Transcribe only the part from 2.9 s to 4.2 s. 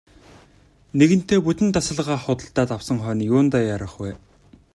хойно юундаа яарах вэ.